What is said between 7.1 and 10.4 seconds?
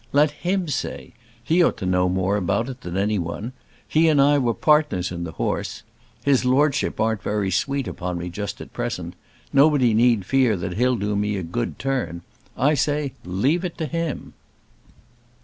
very sweet upon me just at present. Nobody need